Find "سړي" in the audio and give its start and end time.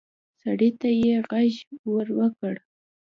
0.41-0.69